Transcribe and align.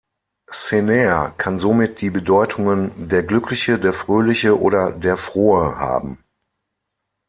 Şener 0.61 1.31
kann 1.37 1.59
somit 1.59 2.01
die 2.01 2.09
Bedeutungen 2.09 2.91
„der 3.09 3.21
Glückliche“, 3.21 3.77
„der 3.77 3.93
Fröhliche“ 3.93 4.59
oder 4.59 4.91
„der 4.91 5.15
Frohe“ 5.15 5.77
haben. 5.77 6.23